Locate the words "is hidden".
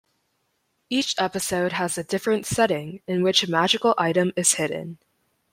4.35-4.97